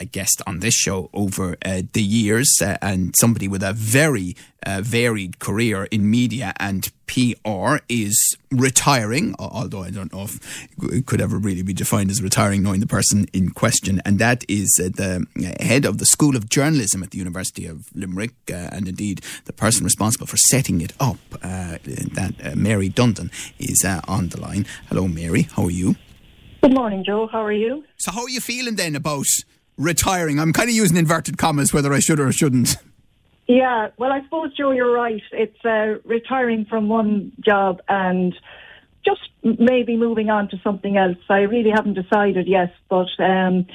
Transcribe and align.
A 0.00 0.04
guest 0.04 0.42
on 0.46 0.60
this 0.60 0.74
show 0.74 1.10
over 1.12 1.56
uh, 1.64 1.82
the 1.92 2.02
years 2.02 2.58
uh, 2.62 2.76
and 2.82 3.14
somebody 3.16 3.48
with 3.48 3.62
a 3.62 3.72
very 3.72 4.36
uh, 4.64 4.80
varied 4.82 5.38
career 5.38 5.84
in 5.90 6.10
media 6.10 6.52
and 6.58 6.90
PR 7.06 7.76
is 7.88 8.36
retiring, 8.50 9.34
although 9.38 9.82
I 9.82 9.90
don't 9.90 10.12
know 10.12 10.22
if 10.22 10.66
it 10.82 11.06
could 11.06 11.20
ever 11.20 11.38
really 11.38 11.62
be 11.62 11.72
defined 11.72 12.10
as 12.10 12.20
retiring, 12.20 12.62
knowing 12.62 12.80
the 12.80 12.86
person 12.86 13.26
in 13.32 13.50
question. 13.50 14.02
And 14.04 14.18
that 14.18 14.44
is 14.48 14.68
uh, 14.82 14.88
the 14.88 15.26
head 15.60 15.84
of 15.84 15.98
the 15.98 16.06
School 16.06 16.36
of 16.36 16.48
Journalism 16.48 17.02
at 17.02 17.12
the 17.12 17.18
University 17.18 17.66
of 17.66 17.86
Limerick, 17.94 18.34
uh, 18.50 18.70
and 18.72 18.88
indeed 18.88 19.20
the 19.44 19.52
person 19.52 19.84
responsible 19.84 20.26
for 20.26 20.36
setting 20.36 20.80
it 20.80 20.92
up. 20.98 21.18
that 21.40 22.54
Mary 22.56 22.88
Dundon 22.90 23.30
is 23.58 23.84
on 24.08 24.28
the 24.28 24.40
line. 24.40 24.66
Hello, 24.88 25.06
Mary. 25.06 25.42
How 25.42 25.64
are 25.66 25.70
you? 25.70 25.94
Good 26.66 26.74
morning, 26.74 27.04
Joe. 27.04 27.28
How 27.30 27.44
are 27.44 27.52
you? 27.52 27.84
So, 27.96 28.10
how 28.10 28.22
are 28.22 28.28
you 28.28 28.40
feeling 28.40 28.74
then 28.74 28.96
about 28.96 29.26
retiring? 29.78 30.38
I'm 30.38 30.52
kind 30.52 30.68
of 30.68 30.74
using 30.74 30.96
inverted 30.96 31.38
commas, 31.38 31.72
whether 31.72 31.92
I 31.92 32.00
should 32.00 32.20
or 32.20 32.30
shouldn't. 32.32 32.76
Yeah, 33.48 33.90
well, 33.96 34.12
I 34.12 34.22
suppose, 34.24 34.56
Joe, 34.56 34.72
you're 34.72 34.92
right. 34.92 35.22
It's 35.30 35.64
uh, 35.64 36.00
retiring 36.04 36.66
from 36.68 36.88
one 36.88 37.32
job 37.40 37.80
and 37.88 38.34
just 39.04 39.20
maybe 39.42 39.96
moving 39.96 40.30
on 40.30 40.48
to 40.48 40.56
something 40.64 40.96
else. 40.96 41.18
I 41.28 41.40
really 41.40 41.70
haven't 41.70 41.94
decided 41.94 42.48
yet, 42.48 42.74
but 42.88 43.06
um, 43.20 43.66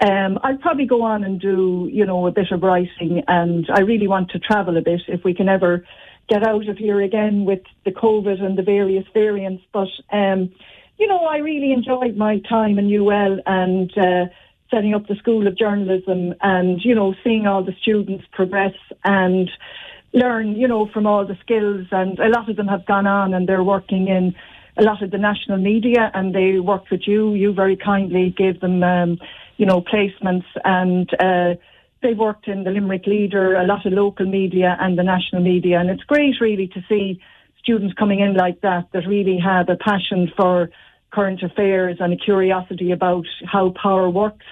um, 0.00 0.38
I'll 0.42 0.58
probably 0.58 0.86
go 0.86 1.02
on 1.02 1.22
and 1.22 1.40
do, 1.40 1.88
you 1.92 2.04
know, 2.04 2.26
a 2.26 2.32
bit 2.32 2.50
of 2.50 2.62
writing, 2.62 3.22
and 3.28 3.68
I 3.72 3.80
really 3.80 4.08
want 4.08 4.30
to 4.30 4.40
travel 4.40 4.76
a 4.76 4.82
bit 4.82 5.02
if 5.06 5.22
we 5.22 5.32
can 5.32 5.48
ever 5.48 5.86
get 6.28 6.46
out 6.46 6.68
of 6.68 6.76
here 6.76 7.00
again 7.00 7.44
with 7.44 7.62
the 7.84 7.92
COVID 7.92 8.42
and 8.42 8.58
the 8.58 8.62
various 8.62 9.04
variants. 9.14 9.62
But, 9.72 9.88
um, 10.12 10.50
you 10.98 11.06
know, 11.06 11.24
I 11.24 11.36
really 11.36 11.72
enjoyed 11.72 12.16
my 12.16 12.40
time 12.48 12.80
in 12.80 12.92
UL 12.92 13.38
and. 13.46 13.96
Uh, 13.96 14.24
setting 14.70 14.94
up 14.94 15.06
the 15.06 15.16
School 15.16 15.46
of 15.46 15.58
Journalism 15.58 16.34
and, 16.40 16.80
you 16.84 16.94
know, 16.94 17.14
seeing 17.24 17.46
all 17.46 17.64
the 17.64 17.74
students 17.82 18.24
progress 18.32 18.74
and 19.04 19.50
learn, 20.12 20.56
you 20.56 20.68
know, 20.68 20.88
from 20.92 21.06
all 21.06 21.26
the 21.26 21.36
skills. 21.40 21.86
And 21.90 22.18
a 22.18 22.28
lot 22.28 22.48
of 22.48 22.56
them 22.56 22.68
have 22.68 22.86
gone 22.86 23.06
on 23.06 23.34
and 23.34 23.48
they're 23.48 23.64
working 23.64 24.08
in 24.08 24.34
a 24.76 24.82
lot 24.82 25.02
of 25.02 25.10
the 25.10 25.18
national 25.18 25.58
media 25.58 26.10
and 26.14 26.34
they 26.34 26.60
worked 26.60 26.90
with 26.90 27.02
you. 27.06 27.34
You 27.34 27.52
very 27.52 27.76
kindly 27.76 28.34
gave 28.36 28.60
them, 28.60 28.82
um, 28.82 29.18
you 29.56 29.66
know, 29.66 29.80
placements 29.82 30.46
and, 30.64 31.12
uh, 31.20 31.54
they 32.02 32.14
worked 32.14 32.48
in 32.48 32.64
the 32.64 32.70
Limerick 32.70 33.06
Leader, 33.06 33.56
a 33.56 33.66
lot 33.66 33.84
of 33.84 33.92
local 33.92 34.24
media 34.24 34.74
and 34.80 34.98
the 34.98 35.02
national 35.02 35.42
media. 35.42 35.78
And 35.78 35.90
it's 35.90 36.02
great 36.04 36.36
really 36.40 36.66
to 36.68 36.82
see 36.88 37.20
students 37.62 37.94
coming 37.94 38.20
in 38.20 38.34
like 38.34 38.62
that, 38.62 38.86
that 38.92 39.06
really 39.06 39.38
have 39.38 39.68
a 39.68 39.76
passion 39.76 40.32
for 40.34 40.70
current 41.10 41.42
affairs 41.42 41.98
and 42.00 42.12
a 42.12 42.16
curiosity 42.16 42.90
about 42.90 43.26
how 43.44 43.74
power 43.82 44.08
works 44.08 44.46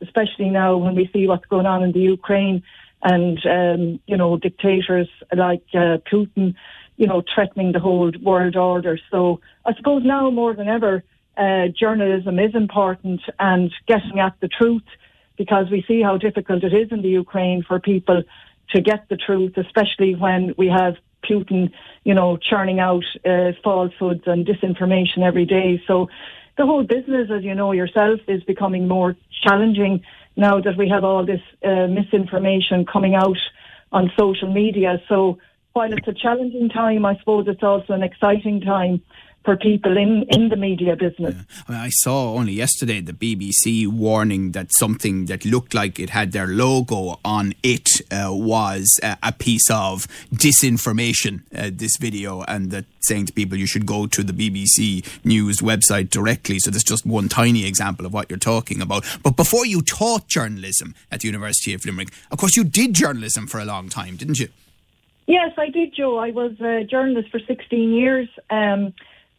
especially 0.00 0.50
now 0.50 0.76
when 0.76 0.94
we 0.94 1.08
see 1.12 1.26
what's 1.26 1.46
going 1.46 1.66
on 1.66 1.82
in 1.82 1.92
the 1.92 2.00
Ukraine 2.00 2.62
and, 3.02 3.38
um, 3.46 4.00
you 4.06 4.16
know, 4.16 4.36
dictators 4.36 5.08
like 5.34 5.64
uh, 5.74 5.98
Putin, 6.10 6.54
you 6.96 7.06
know, 7.06 7.22
threatening 7.34 7.72
the 7.72 7.80
whole 7.80 8.12
world 8.22 8.56
order. 8.56 8.98
So 9.10 9.40
I 9.66 9.74
suppose 9.74 10.02
now 10.04 10.30
more 10.30 10.54
than 10.54 10.68
ever, 10.68 11.02
uh, 11.36 11.68
journalism 11.78 12.38
is 12.38 12.54
important 12.54 13.20
and 13.38 13.72
getting 13.86 14.20
at 14.20 14.34
the 14.40 14.48
truth 14.48 14.84
because 15.36 15.66
we 15.70 15.84
see 15.86 16.00
how 16.02 16.16
difficult 16.16 16.62
it 16.62 16.72
is 16.72 16.92
in 16.92 17.02
the 17.02 17.08
Ukraine 17.08 17.62
for 17.66 17.80
people 17.80 18.22
to 18.70 18.80
get 18.80 19.08
the 19.08 19.16
truth, 19.16 19.56
especially 19.56 20.14
when 20.14 20.54
we 20.56 20.68
have 20.68 20.94
Putin, 21.28 21.70
you 22.04 22.14
know, 22.14 22.36
churning 22.36 22.80
out 22.80 23.04
uh, 23.24 23.52
falsehoods 23.62 24.22
and 24.26 24.46
disinformation 24.46 25.22
every 25.22 25.44
day. 25.44 25.82
So 25.86 26.08
the 26.56 26.66
whole 26.66 26.84
business, 26.84 27.30
as 27.30 27.42
you 27.42 27.54
know 27.54 27.72
yourself, 27.72 28.20
is 28.28 28.42
becoming 28.44 28.86
more 28.86 29.16
challenging 29.42 30.02
now 30.36 30.60
that 30.60 30.76
we 30.76 30.88
have 30.88 31.04
all 31.04 31.24
this 31.24 31.40
uh, 31.64 31.86
misinformation 31.86 32.86
coming 32.86 33.14
out 33.14 33.38
on 33.92 34.10
social 34.18 34.52
media. 34.52 35.00
So 35.08 35.38
while 35.72 35.92
it's 35.92 36.06
a 36.06 36.12
challenging 36.12 36.68
time, 36.68 37.04
I 37.04 37.16
suppose 37.18 37.46
it's 37.48 37.62
also 37.62 37.92
an 37.92 38.02
exciting 38.02 38.60
time 38.60 39.02
for 39.44 39.56
people 39.56 39.96
in, 39.96 40.24
in 40.30 40.48
the 40.48 40.56
media 40.56 40.96
business. 40.96 41.34
Yeah. 41.34 41.62
I, 41.68 41.72
mean, 41.72 41.80
I, 41.82 41.88
saw 41.90 42.34
only 42.34 42.52
yesterday 42.54 43.00
the 43.00 43.12
BBC 43.12 43.86
warning 43.86 44.52
that 44.52 44.72
something 44.72 45.26
that 45.26 45.44
looked 45.44 45.74
like 45.74 45.98
it 46.00 46.10
had 46.10 46.32
their 46.32 46.46
logo 46.46 47.20
on 47.24 47.52
it 47.62 47.88
uh, 48.10 48.32
was 48.32 48.98
uh, 49.02 49.16
a 49.22 49.32
piece 49.32 49.70
of 49.70 50.08
disinformation, 50.32 51.42
uh, 51.56 51.70
this 51.72 51.96
video, 51.98 52.42
and 52.42 52.70
that 52.70 52.86
saying 53.02 53.26
to 53.26 53.32
people 53.34 53.58
you 53.58 53.66
should 53.66 53.84
go 53.84 54.06
to 54.06 54.22
the 54.22 54.32
BBC 54.32 55.06
News 55.24 55.58
website 55.58 56.08
directly. 56.08 56.58
So 56.58 56.70
that's 56.70 56.84
just 56.84 57.04
one 57.04 57.28
tiny 57.28 57.66
example 57.66 58.06
of 58.06 58.14
what 58.14 58.30
you're 58.30 58.38
talking 58.38 58.80
about. 58.80 59.04
But 59.22 59.36
before 59.36 59.66
you 59.66 59.82
taught 59.82 60.26
journalism 60.26 60.94
at 61.12 61.20
the 61.20 61.26
University 61.26 61.74
of 61.74 61.84
Limerick, 61.84 62.08
of 62.30 62.38
course, 62.38 62.56
you 62.56 62.64
did 62.64 62.94
journalism 62.94 63.46
for 63.46 63.60
a 63.60 63.66
long 63.66 63.90
time, 63.90 64.16
didn't 64.16 64.38
you? 64.38 64.48
Yes, 65.26 65.52
I 65.56 65.68
did, 65.68 65.94
Joe. 65.94 66.18
I 66.18 66.30
was 66.30 66.52
a 66.60 66.84
journalist 66.84 67.30
for 67.30 67.40
16 67.40 67.92
years. 67.92 68.28
Um, 68.50 68.92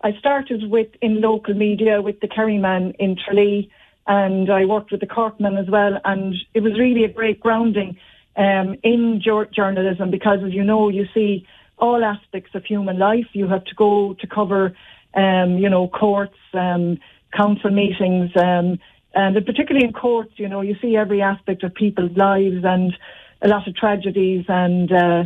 I 0.06 0.16
started 0.20 0.70
with 0.70 0.90
in 1.02 1.20
local 1.20 1.56
media 1.56 2.00
with 2.00 2.20
the 2.20 2.28
Kerryman 2.28 2.94
in 3.00 3.18
Tralee, 3.18 3.72
and 4.06 4.52
I 4.52 4.66
worked 4.66 4.92
with 4.92 5.00
the 5.00 5.08
Corkman 5.08 5.60
as 5.60 5.68
well. 5.68 6.00
And 6.06 6.36
it 6.54 6.62
was 6.62 6.78
really 6.78 7.06
a 7.06 7.08
great 7.08 7.40
grounding 7.40 7.98
um, 8.36 8.76
in 8.84 9.20
journalism 9.20 10.12
because, 10.12 10.42
as 10.46 10.54
you 10.54 10.64
know, 10.64 10.90
you 10.90 11.08
see 11.12 11.48
all 11.80 12.06
aspects 12.06 12.54
of 12.54 12.64
human 12.66 13.00
life. 13.00 13.26
You 13.34 13.48
have 13.48 13.66
to 13.66 13.74
go 13.74 14.14
to 14.20 14.28
cover, 14.28 14.78
um, 15.16 15.58
you 15.58 15.70
know, 15.70 15.88
courts, 15.88 16.38
um, 16.54 17.00
council 17.36 17.72
meetings, 17.72 18.30
um, 18.36 18.78
and 19.16 19.44
particularly 19.44 19.88
in 19.88 19.94
courts, 19.94 20.34
you 20.36 20.48
know, 20.48 20.62
you 20.62 20.76
see 20.84 20.96
every 20.96 21.24
aspect 21.24 21.64
of 21.64 21.74
people's 21.74 22.16
lives 22.16 22.64
and 22.64 22.96
a 23.42 23.48
lot 23.48 23.68
of 23.68 23.76
tragedies 23.76 24.46
and. 24.50 24.92
Uh, 24.92 25.24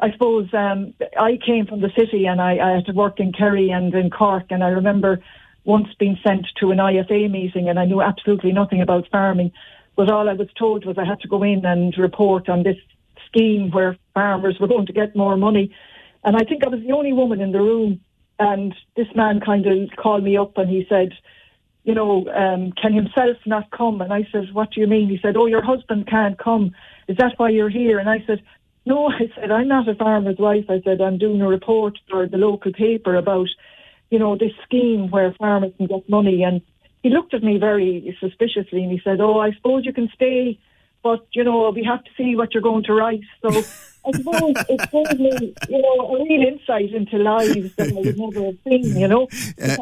I 0.00 0.12
suppose 0.12 0.48
um, 0.52 0.94
I 1.18 1.38
came 1.44 1.66
from 1.66 1.80
the 1.80 1.90
city 1.98 2.26
and 2.26 2.40
I, 2.40 2.58
I 2.58 2.70
had 2.76 2.86
to 2.86 2.92
work 2.92 3.18
in 3.18 3.32
Kerry 3.32 3.70
and 3.70 3.92
in 3.94 4.10
Cork, 4.10 4.46
and 4.50 4.62
I 4.62 4.68
remember 4.68 5.20
once 5.64 5.88
being 5.98 6.16
sent 6.24 6.46
to 6.60 6.70
an 6.70 6.78
IFA 6.78 7.30
meeting, 7.30 7.68
and 7.68 7.78
I 7.78 7.84
knew 7.84 8.00
absolutely 8.00 8.52
nothing 8.52 8.80
about 8.80 9.08
farming. 9.10 9.52
But 9.96 10.10
all 10.10 10.28
I 10.28 10.34
was 10.34 10.48
told 10.56 10.86
was 10.86 10.96
I 10.96 11.04
had 11.04 11.20
to 11.20 11.28
go 11.28 11.42
in 11.42 11.64
and 11.66 11.92
report 11.98 12.48
on 12.48 12.62
this 12.62 12.76
scheme 13.26 13.70
where 13.70 13.96
farmers 14.14 14.56
were 14.60 14.68
going 14.68 14.86
to 14.86 14.92
get 14.92 15.16
more 15.16 15.36
money. 15.36 15.74
And 16.24 16.36
I 16.36 16.44
think 16.44 16.64
I 16.64 16.68
was 16.68 16.80
the 16.80 16.92
only 16.92 17.12
woman 17.12 17.40
in 17.40 17.52
the 17.52 17.60
room. 17.60 18.00
And 18.38 18.74
this 18.96 19.08
man 19.16 19.40
kind 19.40 19.66
of 19.66 19.90
called 19.96 20.22
me 20.22 20.36
up 20.36 20.56
and 20.56 20.70
he 20.70 20.86
said, 20.88 21.10
you 21.82 21.94
know, 21.94 22.28
um, 22.28 22.72
can 22.80 22.92
himself 22.92 23.36
not 23.46 23.70
come? 23.70 24.00
And 24.00 24.12
I 24.12 24.28
said, 24.30 24.52
what 24.52 24.70
do 24.72 24.80
you 24.80 24.86
mean? 24.86 25.08
He 25.08 25.18
said, 25.20 25.36
oh, 25.36 25.46
your 25.46 25.64
husband 25.64 26.06
can't 26.06 26.38
come. 26.38 26.72
Is 27.08 27.16
that 27.16 27.34
why 27.38 27.48
you're 27.48 27.70
here? 27.70 27.98
And 27.98 28.08
I 28.08 28.22
said, 28.26 28.42
no, 28.88 29.10
I 29.10 29.30
said, 29.34 29.50
I'm 29.50 29.68
not 29.68 29.86
a 29.86 29.94
farmer's 29.94 30.38
wife. 30.38 30.64
I 30.68 30.80
said, 30.80 31.00
I'm 31.02 31.18
doing 31.18 31.42
a 31.42 31.48
report 31.48 31.98
for 32.08 32.26
the 32.26 32.38
local 32.38 32.72
paper 32.72 33.14
about, 33.14 33.48
you 34.10 34.18
know, 34.18 34.36
this 34.36 34.52
scheme 34.64 35.10
where 35.10 35.34
farmers 35.34 35.72
can 35.76 35.86
get 35.86 36.08
money. 36.08 36.42
And 36.42 36.62
he 37.02 37.10
looked 37.10 37.34
at 37.34 37.42
me 37.42 37.58
very 37.58 38.16
suspiciously 38.18 38.82
and 38.82 38.90
he 38.90 39.00
said, 39.04 39.20
oh, 39.20 39.38
I 39.40 39.52
suppose 39.52 39.84
you 39.84 39.92
can 39.92 40.08
stay, 40.14 40.58
but, 41.02 41.26
you 41.32 41.44
know, 41.44 41.70
we 41.70 41.84
have 41.84 42.02
to 42.02 42.10
see 42.16 42.34
what 42.34 42.54
you're 42.54 42.62
going 42.62 42.84
to 42.84 42.94
write. 42.94 43.20
So 43.42 43.50
I 43.50 44.10
suppose 44.12 44.54
it 44.70 44.90
gave 44.90 45.20
me, 45.20 45.54
you 45.68 45.82
know, 45.82 46.16
a 46.16 46.24
real 46.24 46.48
insight 46.48 46.92
into 46.94 47.18
lives 47.18 47.74
that 47.76 47.88
I 47.88 47.92
would 47.92 48.18
never 48.18 48.46
have 48.46 48.58
seen, 48.66 48.96
you 48.96 49.08
know. 49.08 49.28
Uh, 49.62 49.76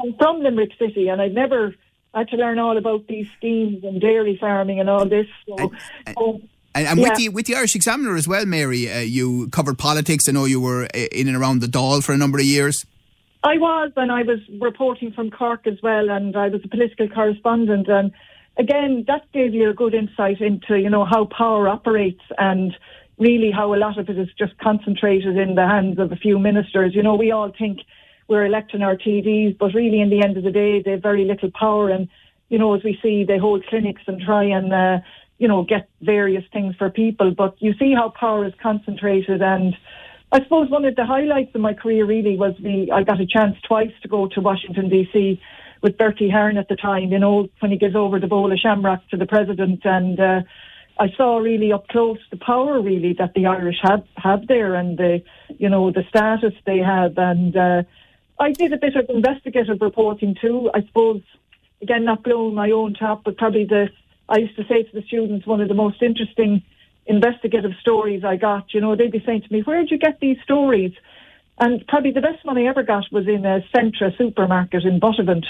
I'm 0.00 0.14
from 0.16 0.42
Limerick 0.42 0.72
City 0.78 1.08
and 1.08 1.20
I've 1.20 1.32
never 1.32 1.74
had 2.14 2.28
to 2.28 2.36
learn 2.36 2.60
all 2.60 2.78
about 2.78 3.08
these 3.08 3.26
schemes 3.36 3.82
and 3.82 4.00
dairy 4.00 4.36
farming 4.40 4.78
and 4.78 4.88
all 4.88 5.06
this. 5.06 5.26
So, 5.48 5.72
so 6.16 6.40
and, 6.74 6.86
and 6.86 6.98
yeah. 6.98 7.08
with 7.08 7.18
the 7.18 7.28
with 7.28 7.46
the 7.46 7.54
Irish 7.54 7.74
Examiner 7.74 8.16
as 8.16 8.26
well, 8.26 8.46
Mary, 8.46 8.90
uh, 8.90 8.98
you 8.98 9.48
covered 9.50 9.78
politics. 9.78 10.28
I 10.28 10.32
know 10.32 10.44
you 10.44 10.60
were 10.60 10.84
uh, 10.84 10.98
in 11.12 11.28
and 11.28 11.36
around 11.36 11.60
the 11.60 11.66
Dáil 11.66 12.02
for 12.02 12.12
a 12.12 12.16
number 12.16 12.38
of 12.38 12.44
years. 12.44 12.84
I 13.44 13.58
was, 13.58 13.92
and 13.96 14.10
I 14.10 14.22
was 14.22 14.40
reporting 14.60 15.12
from 15.12 15.30
Cork 15.30 15.66
as 15.66 15.80
well, 15.82 16.10
and 16.10 16.34
I 16.34 16.48
was 16.48 16.62
a 16.64 16.68
political 16.68 17.08
correspondent. 17.08 17.88
And 17.88 18.10
again, 18.56 19.04
that 19.06 19.30
gave 19.32 19.54
you 19.54 19.68
a 19.70 19.74
good 19.74 19.94
insight 19.94 20.40
into 20.40 20.78
you 20.78 20.90
know 20.90 21.04
how 21.04 21.26
power 21.26 21.68
operates 21.68 22.22
and 22.38 22.76
really 23.18 23.50
how 23.50 23.74
a 23.74 23.76
lot 23.76 23.98
of 23.98 24.08
it 24.08 24.18
is 24.18 24.28
just 24.36 24.58
concentrated 24.58 25.36
in 25.36 25.54
the 25.54 25.66
hands 25.66 25.98
of 25.98 26.10
a 26.10 26.16
few 26.16 26.38
ministers. 26.38 26.94
You 26.94 27.02
know, 27.02 27.14
we 27.14 27.30
all 27.30 27.52
think 27.56 27.80
we're 28.26 28.46
electing 28.46 28.82
our 28.82 28.96
TDs, 28.96 29.58
but 29.58 29.74
really, 29.74 30.00
in 30.00 30.10
the 30.10 30.24
end 30.24 30.36
of 30.36 30.42
the 30.42 30.50
day, 30.50 30.82
they 30.82 30.92
have 30.92 31.02
very 31.02 31.24
little 31.24 31.50
power. 31.52 31.90
And 31.90 32.08
you 32.48 32.58
know, 32.58 32.74
as 32.74 32.82
we 32.82 32.98
see, 33.02 33.24
they 33.24 33.38
hold 33.38 33.64
clinics 33.66 34.02
and 34.06 34.20
try 34.20 34.44
and 34.44 34.72
uh, 34.72 34.98
you 35.38 35.48
know, 35.48 35.64
get 35.64 35.88
various 36.00 36.44
things 36.52 36.74
for 36.76 36.90
people. 36.90 37.32
But 37.32 37.56
you 37.60 37.74
see 37.78 37.92
how 37.94 38.10
power 38.10 38.46
is 38.46 38.52
concentrated. 38.62 39.42
And 39.42 39.76
I 40.32 40.42
suppose 40.42 40.70
one 40.70 40.84
of 40.84 40.96
the 40.96 41.04
highlights 41.04 41.54
of 41.54 41.60
my 41.60 41.74
career 41.74 42.04
really 42.04 42.36
was 42.36 42.54
the, 42.60 42.90
I 42.92 43.02
got 43.02 43.20
a 43.20 43.26
chance 43.26 43.56
twice 43.66 43.92
to 44.02 44.08
go 44.08 44.28
to 44.28 44.40
Washington, 44.40 44.88
D.C. 44.88 45.40
with 45.82 45.98
Bertie 45.98 46.28
Ahern 46.28 46.56
at 46.56 46.68
the 46.68 46.76
time, 46.76 47.10
you 47.10 47.18
know, 47.18 47.48
when 47.60 47.70
he 47.70 47.76
gives 47.76 47.96
over 47.96 48.20
the 48.20 48.26
bowl 48.26 48.52
of 48.52 48.58
shamrock 48.58 49.08
to 49.10 49.16
the 49.16 49.26
president. 49.26 49.80
And, 49.84 50.20
uh, 50.20 50.40
I 50.98 51.08
saw 51.16 51.38
really 51.38 51.72
up 51.72 51.88
close 51.88 52.18
the 52.30 52.36
power 52.36 52.80
really 52.80 53.14
that 53.18 53.34
the 53.34 53.46
Irish 53.46 53.78
have 53.82 54.04
have 54.16 54.46
there 54.46 54.74
and 54.74 54.96
the 54.96 55.22
you 55.58 55.68
know 55.68 55.90
the 55.90 56.04
status 56.08 56.54
they 56.66 56.78
have 56.78 57.18
and 57.18 57.56
uh, 57.56 57.82
I 58.38 58.52
did 58.52 58.72
a 58.72 58.76
bit 58.76 58.94
of 58.96 59.06
investigative 59.08 59.80
reporting 59.80 60.36
too. 60.40 60.70
I 60.72 60.82
suppose 60.82 61.22
again 61.82 62.04
not 62.04 62.22
blowing 62.22 62.54
my 62.54 62.70
own 62.70 62.94
top, 62.94 63.24
but 63.24 63.36
probably 63.36 63.64
the 63.64 63.88
I 64.28 64.38
used 64.38 64.56
to 64.56 64.64
say 64.66 64.82
to 64.82 64.92
the 64.92 65.02
students 65.06 65.46
one 65.46 65.60
of 65.60 65.68
the 65.68 65.74
most 65.74 66.02
interesting 66.02 66.62
investigative 67.06 67.72
stories 67.80 68.24
I 68.24 68.36
got. 68.36 68.72
You 68.72 68.80
know 68.80 68.96
they'd 68.96 69.12
be 69.12 69.22
saying 69.24 69.42
to 69.42 69.52
me, 69.52 69.62
"Where 69.62 69.80
did 69.80 69.90
you 69.90 69.98
get 69.98 70.20
these 70.20 70.38
stories?" 70.42 70.92
And 71.58 71.86
probably 71.86 72.10
the 72.10 72.20
best 72.20 72.44
one 72.44 72.58
I 72.58 72.64
ever 72.64 72.82
got 72.82 73.04
was 73.12 73.28
in 73.28 73.44
a 73.46 73.64
Centra 73.74 74.16
supermarket 74.18 74.84
in 74.84 74.98
Buttevant 74.98 75.46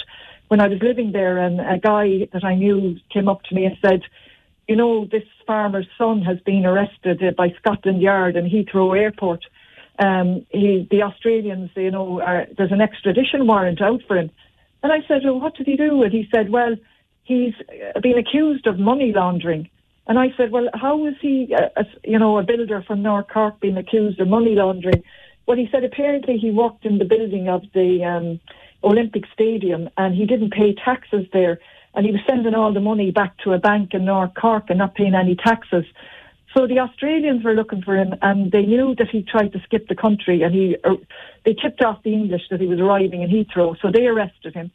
when 0.49 0.61
I 0.61 0.69
was 0.69 0.83
living 0.83 1.13
there, 1.13 1.39
and 1.39 1.61
a 1.61 1.79
guy 1.79 2.29
that 2.33 2.45
I 2.45 2.55
knew 2.55 2.99
came 3.11 3.29
up 3.29 3.43
to 3.45 3.55
me 3.55 3.65
and 3.65 3.77
said 3.81 4.03
you 4.69 4.77
know, 4.77 5.07
this 5.07 5.25
farmer's 5.47 5.87
son 5.99 6.23
has 6.23 6.39
been 6.41 6.65
arrested 6.65 7.23
uh, 7.23 7.33
by 7.37 7.51
Scotland 7.59 8.01
Yard 8.01 8.37
in 8.37 8.49
Heathrow 8.49 8.99
Airport. 8.99 9.45
Um, 9.99 10.47
he, 10.51 10.89
the 10.91 11.03
Australians, 11.03 11.71
you 11.77 11.91
know, 11.91 12.21
are, 12.21 12.47
there's 12.57 12.73
an 12.73 12.81
extradition 12.81 13.47
warrant 13.47 13.81
out 13.81 14.01
for 14.09 14.17
him. 14.17 14.31
And 14.83 14.93
I 14.93 15.07
said, 15.07 15.23
well, 15.25 15.41
what 15.41 15.57
did 15.57 15.67
he 15.67 15.77
do? 15.77 16.03
And 16.03 16.13
he 16.13 16.29
said, 16.35 16.51
well, 16.51 16.77
he's 17.25 17.55
uh, 17.69 18.01
been 18.01 18.19
accused 18.19 18.67
of 18.67 18.79
money 18.79 19.13
laundering. 19.15 19.69
And 20.07 20.19
I 20.19 20.29
said, 20.37 20.51
well, 20.51 20.69
how 20.75 21.07
is 21.07 21.15
he, 21.21 21.55
uh, 21.55 21.69
a, 21.77 21.87
you 22.05 22.19
know, 22.19 22.39
a 22.39 22.43
builder 22.43 22.83
from 22.87 23.03
North 23.03 23.29
Cork 23.29 23.61
being 23.61 23.77
accused 23.77 24.21
of 24.21 24.29
money 24.29 24.55
laundering? 24.55 25.03
Well, 25.47 25.57
he 25.57 25.69
said 25.73 25.85
apparently 25.85 26.37
he 26.37 26.51
worked 26.51 26.85
in 26.85 26.99
the 26.99 27.05
building 27.05 27.49
of 27.49 27.63
the 27.73 28.05
um, 28.05 28.41
Olympic 28.83 29.25
Stadium 29.33 29.89
and 29.97 30.15
he 30.15 30.27
didn't 30.27 30.53
pay 30.53 30.75
taxes 30.75 31.27
there 31.33 31.59
and 31.95 32.05
he 32.05 32.13
was 32.13 32.21
sending 32.29 32.55
all 32.55 32.73
the 32.73 32.81
money 32.81 33.11
back 33.11 33.37
to 33.39 33.53
a 33.53 33.59
bank 33.59 33.95
in 33.95 34.05
North 34.05 34.33
Cork 34.35 34.65
and 34.69 34.79
not 34.79 34.95
paying 34.95 35.15
any 35.15 35.37
taxes. 35.37 35.85
So 36.57 36.67
the 36.67 36.79
Australians 36.79 37.45
were 37.45 37.55
looking 37.55 37.83
for 37.83 37.97
him, 37.97 38.15
and 38.23 38.53
they 38.53 38.63
knew 38.63 38.95
that 38.97 39.09
he 39.11 39.23
tried 39.23 39.53
to 39.53 39.61
skip 39.61 39.89
the 39.89 39.97
country, 39.97 40.43
and 40.43 40.55
he 40.55 40.77
uh, 40.85 40.95
they 41.45 41.55
tipped 41.55 41.83
off 41.83 42.03
the 42.05 42.13
English 42.13 42.43
that 42.51 42.61
he 42.61 42.67
was 42.67 42.79
arriving 42.79 43.23
in 43.23 43.31
Heathrow, 43.31 43.77
so 43.81 43.91
they 43.91 44.07
arrested 44.07 44.55
him. 44.55 44.71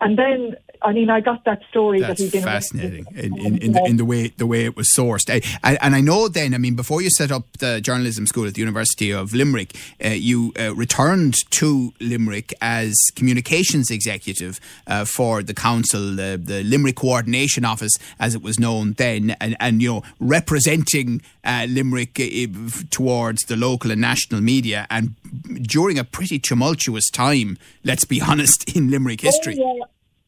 And 0.00 0.16
then, 0.16 0.56
I 0.82 0.92
mean, 0.92 1.10
I 1.10 1.20
got 1.20 1.44
that 1.44 1.62
story 1.70 2.00
That's 2.00 2.22
that 2.22 2.32
been 2.32 2.42
fascinating 2.42 3.06
in, 3.14 3.38
in, 3.38 3.58
in, 3.58 3.72
the, 3.72 3.84
in 3.84 3.96
the 3.96 4.04
way 4.04 4.28
the 4.28 4.46
way 4.46 4.64
it 4.64 4.76
was 4.76 4.92
sourced. 4.96 5.30
I, 5.62 5.76
and 5.80 5.94
I 5.94 6.00
know 6.00 6.28
then, 6.28 6.54
I 6.54 6.58
mean, 6.58 6.74
before 6.74 7.02
you 7.02 7.10
set 7.10 7.30
up 7.30 7.44
the 7.58 7.80
journalism 7.80 8.26
school 8.26 8.46
at 8.46 8.54
the 8.54 8.60
University 8.60 9.10
of 9.10 9.34
Limerick, 9.34 9.76
uh, 10.04 10.08
you 10.08 10.52
uh, 10.58 10.74
returned 10.74 11.36
to 11.50 11.92
Limerick 12.00 12.54
as 12.60 12.94
communications 13.14 13.90
executive 13.90 14.60
uh, 14.86 15.04
for 15.04 15.42
the 15.42 15.54
council, 15.54 16.14
the, 16.16 16.40
the 16.42 16.62
Limerick 16.64 16.96
Coordination 16.96 17.64
Office, 17.64 17.92
as 18.18 18.34
it 18.34 18.42
was 18.42 18.58
known 18.58 18.94
then, 18.94 19.36
and, 19.40 19.56
and 19.60 19.82
you 19.82 19.88
know, 19.94 20.02
representing 20.20 21.22
uh, 21.44 21.66
Limerick 21.68 22.18
uh, 22.20 22.46
towards 22.90 23.44
the 23.44 23.56
local 23.56 23.90
and 23.90 24.00
national 24.00 24.40
media, 24.40 24.86
and 24.90 25.14
during 25.62 25.98
a 25.98 26.04
pretty 26.04 26.38
tumultuous 26.38 27.10
time, 27.10 27.58
let's 27.84 28.04
be 28.04 28.20
honest, 28.28 28.76
in 28.76 28.90
Limerick 28.90 29.20
history. 29.20 29.56
Oh, 29.60 29.76
yeah. 29.76 29.84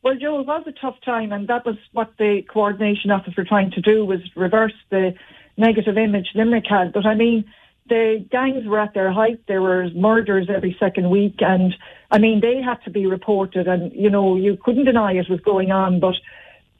Well, 0.08 0.16
Joe, 0.16 0.40
it 0.40 0.46
was 0.46 0.64
a 0.66 0.72
tough 0.72 0.99
time, 1.05 1.32
and 1.32 1.49
that 1.49 1.66
was 1.66 1.76
what 1.93 2.14
the 2.16 2.40
coordination 2.40 3.10
office 3.10 3.34
were 3.37 3.44
trying 3.44 3.72
to 3.72 3.82
do 3.82 4.06
was 4.06 4.20
reverse 4.34 4.72
the 4.88 5.12
negative 5.58 5.99
image 5.99 6.28
Limerick 6.34 6.64
had. 6.66 6.94
But 6.94 7.05
I 7.05 7.14
mean, 7.14 7.44
the 7.90 8.25
gangs 8.31 8.66
were 8.66 8.81
at 8.81 8.94
their 8.94 9.12
height. 9.12 9.43
There 9.46 9.60
were 9.60 9.90
murders 9.90 10.49
every 10.49 10.75
second 10.81 11.10
week, 11.10 11.34
and 11.40 11.75
I 12.10 12.16
mean, 12.16 12.40
they 12.40 12.62
had 12.62 12.82
to 12.84 12.90
be 12.90 13.05
reported, 13.05 13.69
and 13.69 13.93
you 13.93 14.08
know, 14.08 14.37
you 14.37 14.56
couldn't 14.56 14.87
deny 14.87 15.12
it 15.12 15.28
was 15.28 15.40
going 15.40 15.72
on. 15.72 16.00
But 16.00 16.14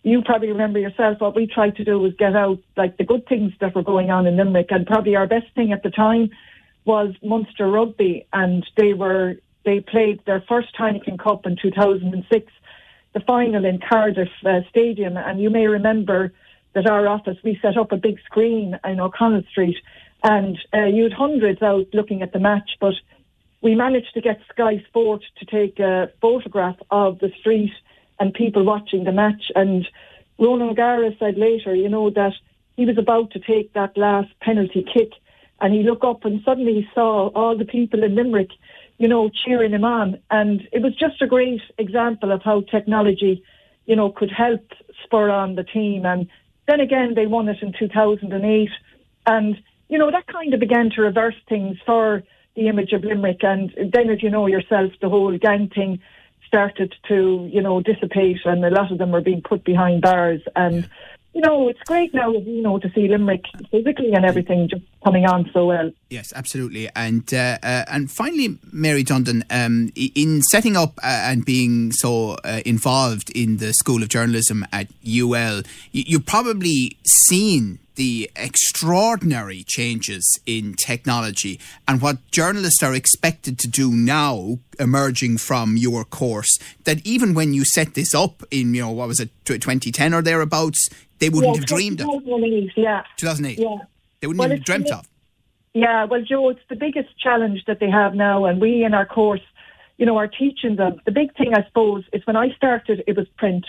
you 0.04 0.22
probably 0.22 0.48
remember 0.48 0.78
yourself. 0.78 1.20
What 1.20 1.36
we 1.36 1.46
tried 1.46 1.76
to 1.76 1.84
do 1.84 1.98
was 1.98 2.14
get 2.14 2.34
out 2.34 2.60
like 2.78 2.96
the 2.96 3.04
good 3.04 3.26
things 3.26 3.52
that 3.60 3.75
were 3.75 3.82
going 3.82 4.10
on 4.10 4.26
in 4.26 4.38
Limerick, 4.38 4.69
and 4.70 4.86
probably 4.86 5.16
our 5.16 5.26
best 5.26 5.48
thing 5.54 5.72
at 5.72 5.82
the 5.82 5.90
time 5.90 6.30
was 6.86 7.14
Munster 7.22 7.70
Rugby, 7.70 8.26
and 8.32 8.66
they 8.78 8.94
were 8.94 9.36
they 9.66 9.80
played 9.80 10.25
their 10.25 10.42
first 10.48 10.75
Heineken 10.78 11.19
Cup 11.19 11.44
in 11.44 11.58
2006 11.60 12.52
the 13.12 13.20
final 13.20 13.64
in 13.64 13.78
Cardiff 13.78 14.31
uh, 14.44 14.60
Stadium. 14.70 15.16
And 15.16 15.40
you 15.40 15.50
may 15.50 15.66
remember 15.66 16.32
that 16.75 16.87
our 16.87 17.06
office, 17.08 17.37
we 17.43 17.58
set 17.62 17.76
up 17.76 17.93
a 17.93 17.96
big 17.96 18.19
screen 18.25 18.78
in 18.84 19.00
O'Connell 19.00 19.43
Street 19.50 19.76
and 20.22 20.58
uh, 20.75 20.84
you 20.84 21.05
had 21.05 21.12
hundreds 21.12 21.62
out 21.62 21.87
looking 21.93 22.22
at 22.22 22.32
the 22.32 22.40
match, 22.40 22.70
but 22.81 22.94
we 23.60 23.75
managed 23.75 24.14
to 24.14 24.20
get 24.20 24.40
Sky 24.52 24.82
Sport 24.88 25.22
to 25.38 25.44
take 25.44 25.78
a 25.78 26.10
photograph 26.20 26.76
of 26.90 27.19
the 27.20 27.31
street 27.40 27.72
and 28.19 28.34
people 28.34 28.64
watching 28.64 29.05
the 29.05 29.12
match. 29.12 29.50
And 29.54 29.87
Ronan 30.38 30.70
O'Gara 30.70 31.11
said 31.19 31.37
later, 31.37 31.75
you 31.75 31.88
know, 31.88 32.11
that 32.11 32.32
he 32.76 32.84
was 32.84 32.99
about 32.99 33.31
to 33.32 33.40
take 33.40 33.72
that 33.75 33.96
last 33.96 34.28
penalty 34.40 34.84
kick 34.93 35.12
and 35.61 35.75
he 35.75 35.82
looked 35.82 36.04
up 36.04 36.25
and 36.25 36.40
suddenly 36.44 36.75
he 36.75 36.88
saw 36.94 37.28
all 37.28 37.56
the 37.56 37.64
people 37.64 38.02
in 38.04 38.14
Limerick 38.14 38.50
you 38.98 39.08
know, 39.08 39.30
cheering 39.30 39.72
him 39.72 39.84
on. 39.84 40.20
And 40.30 40.68
it 40.72 40.82
was 40.82 40.94
just 40.96 41.22
a 41.22 41.26
great 41.26 41.62
example 41.78 42.32
of 42.32 42.42
how 42.42 42.62
technology, 42.62 43.42
you 43.86 43.96
know, 43.96 44.10
could 44.10 44.30
help 44.30 44.62
spur 45.04 45.30
on 45.30 45.54
the 45.54 45.64
team. 45.64 46.04
And 46.04 46.28
then 46.66 46.80
again, 46.80 47.14
they 47.14 47.26
won 47.26 47.48
it 47.48 47.62
in 47.62 47.72
2008. 47.78 48.70
And, 49.26 49.62
you 49.88 49.98
know, 49.98 50.10
that 50.10 50.26
kind 50.26 50.52
of 50.52 50.60
began 50.60 50.90
to 50.90 51.02
reverse 51.02 51.36
things 51.48 51.78
for 51.86 52.22
the 52.56 52.68
image 52.68 52.92
of 52.92 53.04
Limerick. 53.04 53.42
And 53.42 53.72
then, 53.76 54.10
as 54.10 54.22
you 54.22 54.30
know 54.30 54.46
yourself, 54.46 54.92
the 55.00 55.08
whole 55.08 55.38
gang 55.38 55.70
thing 55.72 56.00
started 56.46 56.94
to, 57.06 57.48
you 57.52 57.62
know, 57.62 57.80
dissipate 57.80 58.40
and 58.44 58.64
a 58.64 58.70
lot 58.70 58.90
of 58.90 58.98
them 58.98 59.12
were 59.12 59.20
being 59.20 59.42
put 59.42 59.64
behind 59.64 60.02
bars. 60.02 60.40
And 60.56 60.88
you 61.34 61.42
know, 61.42 61.69
it's 61.69 61.80
great 61.86 62.12
now, 62.14 62.32
you 62.32 62.62
know, 62.62 62.78
to 62.78 62.90
see 62.92 63.06
Limerick 63.06 63.44
physically 63.70 64.12
and 64.12 64.25
everything 64.25 64.69
just 64.69 64.82
coming 65.04 65.25
on 65.26 65.48
so 65.52 65.66
well. 65.66 65.90
Yes, 66.10 66.32
absolutely. 66.34 66.88
And 66.96 67.32
uh, 67.32 67.58
uh, 67.62 67.84
and 67.88 68.10
finally, 68.10 68.58
Mary 68.72 69.04
Dundon, 69.04 69.44
um, 69.50 69.92
in 69.94 70.42
setting 70.50 70.76
up 70.76 70.98
uh, 70.98 71.06
and 71.06 71.44
being 71.44 71.92
so 71.92 72.36
uh, 72.44 72.62
involved 72.64 73.30
in 73.30 73.58
the 73.58 73.72
School 73.75 74.02
of 74.02 74.08
Journalism 74.08 74.66
at 74.72 74.88
UL, 75.06 75.62
you've 75.92 76.26
probably 76.26 76.96
seen 77.04 77.78
the 77.98 78.30
extraordinary 78.36 79.64
changes 79.66 80.24
in 80.46 80.72
technology 80.74 81.58
and 81.88 82.00
what 82.00 82.16
journalists 82.30 82.80
are 82.80 82.94
expected 82.94 83.58
to 83.58 83.66
do 83.66 83.90
now 83.90 84.56
emerging 84.78 85.36
from 85.36 85.76
your 85.76 86.04
course 86.04 86.60
that 86.84 87.04
even 87.04 87.34
when 87.34 87.52
you 87.52 87.64
set 87.64 87.94
this 87.94 88.14
up 88.14 88.44
in 88.52 88.72
you 88.72 88.80
know 88.80 88.92
what 88.92 89.08
was 89.08 89.18
it 89.18 89.30
2010 89.44 90.14
or 90.14 90.22
thereabouts 90.22 90.88
they 91.18 91.28
wouldn't 91.28 91.56
yeah, 91.56 91.60
have 91.60 91.66
dreamed 91.66 91.98
2008, 91.98 92.68
of 92.68 92.76
yeah. 92.76 93.02
2008 93.16 93.58
yeah. 93.58 93.84
They 94.20 94.26
wouldn't 94.28 94.38
well, 94.40 94.50
have 94.50 94.64
dreamt 94.64 94.90
of. 94.92 95.08
Yeah 95.74 96.04
well 96.04 96.22
Joe 96.22 96.50
it's 96.50 96.60
the 96.70 96.76
biggest 96.76 97.18
challenge 97.18 97.64
that 97.66 97.80
they 97.80 97.90
have 97.90 98.14
now 98.14 98.44
and 98.44 98.61
we 98.61 98.84
in 98.84 98.94
our 98.94 99.06
course 99.06 99.42
you 99.96 100.06
know 100.06 100.16
are 100.16 100.28
teaching 100.28 100.76
them. 100.76 101.00
The 101.04 101.11
big 101.11 101.37
thing 101.37 101.52
I 101.52 101.64
suppose 101.66 102.04
is 102.12 102.25
when 102.28 102.37
I 102.37 102.54
started 102.54 103.02
it 103.08 103.16
was 103.16 103.26
print 103.37 103.66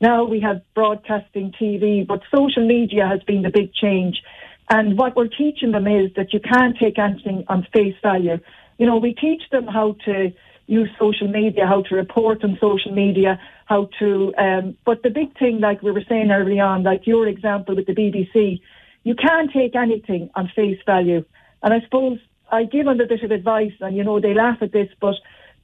now 0.00 0.24
we 0.24 0.40
have 0.40 0.62
broadcasting 0.74 1.52
TV, 1.60 2.06
but 2.06 2.22
social 2.34 2.66
media 2.66 3.06
has 3.06 3.22
been 3.22 3.42
the 3.42 3.50
big 3.50 3.72
change. 3.72 4.22
And 4.68 4.98
what 4.98 5.16
we're 5.16 5.28
teaching 5.28 5.72
them 5.72 5.86
is 5.86 6.12
that 6.16 6.32
you 6.32 6.40
can't 6.40 6.76
take 6.78 6.98
anything 6.98 7.44
on 7.48 7.66
face 7.72 7.94
value. 8.02 8.38
You 8.78 8.86
know, 8.86 8.96
we 8.96 9.14
teach 9.14 9.42
them 9.50 9.66
how 9.66 9.96
to 10.04 10.32
use 10.66 10.90
social 10.98 11.28
media, 11.28 11.66
how 11.66 11.82
to 11.82 11.94
report 11.94 12.42
on 12.42 12.58
social 12.60 12.92
media, 12.92 13.40
how 13.66 13.88
to, 14.00 14.34
um, 14.36 14.76
but 14.84 15.02
the 15.02 15.10
big 15.10 15.38
thing, 15.38 15.60
like 15.60 15.82
we 15.82 15.92
were 15.92 16.04
saying 16.08 16.30
early 16.30 16.58
on, 16.58 16.82
like 16.82 17.06
your 17.06 17.26
example 17.28 17.76
with 17.76 17.86
the 17.86 17.94
BBC, 17.94 18.60
you 19.04 19.14
can't 19.14 19.52
take 19.52 19.76
anything 19.76 20.28
on 20.34 20.50
face 20.54 20.80
value. 20.84 21.24
And 21.62 21.72
I 21.72 21.80
suppose 21.82 22.18
I 22.50 22.64
give 22.64 22.86
them 22.86 23.00
a 23.00 23.06
bit 23.06 23.22
of 23.22 23.30
advice, 23.30 23.72
and 23.80 23.96
you 23.96 24.04
know, 24.04 24.20
they 24.20 24.34
laugh 24.34 24.58
at 24.60 24.72
this, 24.72 24.88
but 25.00 25.14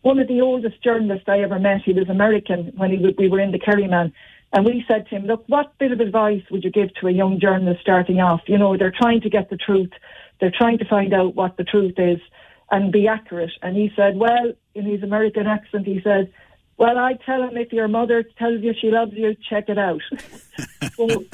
one 0.02 0.18
of 0.18 0.28
the 0.28 0.40
oldest 0.40 0.82
journalists 0.82 1.28
I 1.28 1.40
ever 1.40 1.58
met, 1.58 1.82
he 1.84 1.92
was 1.92 2.08
American 2.08 2.72
when 2.76 2.90
he, 2.90 3.14
we 3.16 3.28
were 3.28 3.40
in 3.40 3.52
the 3.52 3.58
Kerryman. 3.58 4.12
And 4.52 4.66
we 4.66 4.84
said 4.86 5.08
to 5.08 5.16
him, 5.16 5.24
look, 5.24 5.44
what 5.46 5.78
bit 5.78 5.92
of 5.92 6.00
advice 6.00 6.42
would 6.50 6.62
you 6.62 6.70
give 6.70 6.94
to 6.96 7.06
a 7.06 7.10
young 7.10 7.40
journalist 7.40 7.80
starting 7.80 8.20
off? 8.20 8.42
You 8.46 8.58
know, 8.58 8.76
they're 8.76 8.92
trying 8.94 9.22
to 9.22 9.30
get 9.30 9.48
the 9.48 9.56
truth. 9.56 9.90
They're 10.40 10.52
trying 10.56 10.78
to 10.78 10.84
find 10.84 11.14
out 11.14 11.34
what 11.34 11.56
the 11.56 11.64
truth 11.64 11.94
is 11.96 12.18
and 12.70 12.92
be 12.92 13.08
accurate. 13.08 13.52
And 13.62 13.76
he 13.76 13.90
said, 13.96 14.16
well, 14.16 14.52
in 14.74 14.84
his 14.84 15.02
American 15.02 15.46
accent, 15.46 15.86
he 15.86 16.00
said, 16.02 16.32
well, 16.76 16.98
I 16.98 17.14
tell 17.14 17.42
him 17.42 17.56
if 17.56 17.72
your 17.72 17.86
mother 17.86 18.22
tells 18.22 18.62
you 18.62 18.74
she 18.78 18.90
loves 18.90 19.12
you, 19.12 19.36
check 19.48 19.68
it 19.68 19.78
out. 19.78 20.00
so, 20.96 21.24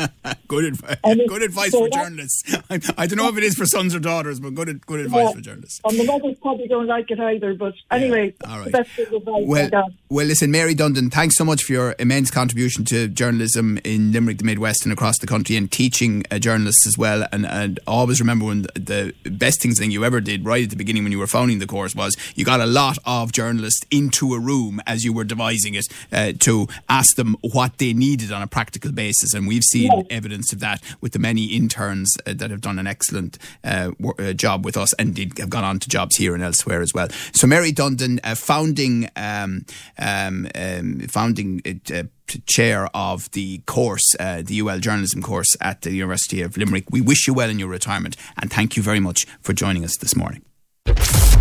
good, 0.47 0.64
advice. 0.64 0.97
good 1.02 1.42
advice 1.42 1.71
so 1.71 1.85
for 1.85 1.88
journalists. 1.88 2.42
I, 2.71 2.80
I, 2.99 3.07
don't 3.07 3.16
know 3.16 3.28
if 3.28 3.37
it 3.37 3.45
is 3.45 3.54
for 3.54 3.64
sons 3.64 3.95
or 3.95 3.99
daughters, 3.99 4.40
but 4.40 4.54
good, 4.54 4.85
good 4.87 5.00
advice 5.00 5.28
yeah, 5.28 5.33
for 5.33 5.40
journalists. 5.40 5.80
And 5.85 5.99
the 5.99 6.04
mothers 6.04 6.37
probably 6.40 6.68
don't 6.68 6.87
like 6.87 7.11
it 7.11 7.18
either. 7.18 7.54
But 7.54 7.75
anyway, 7.90 8.35
yeah, 8.42 8.52
all 8.52 8.61
right. 8.61 8.73
that's 8.73 8.95
good 8.95 9.12
advice. 9.12 9.45
Well, 9.47 9.71
well, 10.11 10.26
listen, 10.26 10.50
Mary 10.50 10.75
Dundon, 10.75 11.11
thanks 11.11 11.37
so 11.37 11.45
much 11.45 11.62
for 11.62 11.73
your 11.73 11.95
immense 11.99 12.30
contribution 12.30 12.85
to 12.87 13.09
journalism 13.09 13.78
in 13.85 14.12
Limerick, 14.12 14.38
the 14.38 14.45
Midwest, 14.45 14.85
and 14.85 14.92
across 14.92 15.18
the 15.18 15.26
country, 15.26 15.57
and 15.57 15.71
teaching 15.71 16.25
uh, 16.30 16.38
journalists 16.38 16.87
as 16.87 16.99
well. 16.99 17.26
And, 17.33 17.47
and 17.47 17.80
always 17.87 18.21
remember 18.21 18.47
when 18.47 18.62
the, 18.62 19.14
the 19.23 19.30
best 19.30 19.62
things 19.62 19.78
thing 19.78 19.90
you 19.90 20.04
ever 20.04 20.21
did 20.21 20.45
right 20.45 20.64
at 20.64 20.71
the 20.71 20.76
beginning 20.76 21.04
when 21.04 21.12
you 21.12 21.18
were 21.18 21.26
founding 21.26 21.59
the 21.59 21.66
course 21.66 21.95
was 21.95 22.16
you 22.35 22.45
got 22.45 22.61
a 22.61 22.66
lot 22.66 22.99
of 23.04 23.33
journalists 23.33 23.87
into 23.90 24.35
a 24.35 24.40
room 24.40 24.80
as 24.87 25.04
you 25.04 25.12
were 25.12 25.25
devising 25.29 25.75
it 25.75 25.87
uh, 26.13 26.33
to 26.41 26.67
ask 26.89 27.17
them 27.17 27.37
what 27.41 27.79
they 27.79 27.93
needed 27.93 28.33
on 28.33 28.43
a 28.43 28.47
practical 28.47 28.93
basis. 28.93 29.35
And 29.35 29.47
we've 29.47 29.65
seen 29.65 29.93
yes. 29.93 30.07
evidence 30.11 30.53
of 30.53 30.61
that 30.61 30.83
with 31.01 31.13
the 31.13 31.19
many 31.19 31.47
interns 31.47 32.17
uh, 32.27 32.35
that 32.35 32.51
have 32.51 32.61
done 32.61 32.79
an 32.79 32.87
excellent 32.87 33.39
uh, 33.65 33.93
uh, 34.19 34.33
job 34.33 34.65
with 34.65 34.77
us 34.77 34.93
and 34.95 35.15
did, 35.15 35.39
have 35.39 35.51
gone 35.51 35.65
on 35.65 35.79
to 35.81 35.89
jobs 35.89 36.17
here 36.17 36.35
and 36.35 36.43
elsewhere 36.43 36.81
as 36.83 36.93
well. 36.95 37.09
So 37.33 37.47
Mary 37.47 37.73
Dundon, 37.73 38.21
uh, 38.25 38.35
founding 38.35 39.09
um, 39.17 39.65
um, 39.99 40.49
um, 40.55 41.01
founding 41.09 41.63
chair 42.47 42.89
of 42.95 43.31
the 43.33 43.59
course, 43.67 44.15
uh, 44.21 44.43
the 44.45 44.61
UL 44.61 44.79
journalism 44.79 45.23
course 45.23 45.57
at 45.61 45.83
the 45.83 45.93
University 45.93 46.43
of 46.43 46.57
Limerick. 46.57 46.91
We 46.91 47.01
wish 47.01 47.27
you 47.27 47.35
well 47.35 47.51
in 47.51 47.59
your 47.59 47.69
retirement 47.69 48.17
and 48.41 48.51
thank 48.51 48.77
you 48.77 48.83
very 48.83 49.01
much 49.01 49.27
for 49.41 49.53
joining 49.53 49.85
us 49.85 49.97
this 49.97 50.15
morning. 50.17 50.43